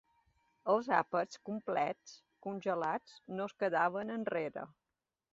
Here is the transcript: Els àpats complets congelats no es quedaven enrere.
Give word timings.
Els 0.71 0.87
àpats 0.99 1.41
complets 1.49 2.13
congelats 2.45 3.19
no 3.35 3.45
es 3.51 3.55
quedaven 3.65 4.15
enrere. 4.15 4.65